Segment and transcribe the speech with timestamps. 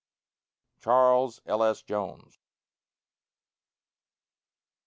[0.79, 1.61] CHARLES L.
[1.61, 1.83] S.
[1.83, 2.39] JONES.